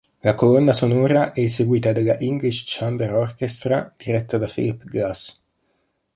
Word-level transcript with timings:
La 0.21 0.33
colonna 0.33 0.73
sonora 0.73 1.31
è 1.31 1.41
eseguita 1.41 1.91
dalla 1.93 2.17
English 2.17 2.63
Chamber 2.65 3.13
Orchestra 3.13 3.93
diretta 3.95 4.39
da 4.39 4.47
Philip 4.51 4.83
Glass. 4.85 5.43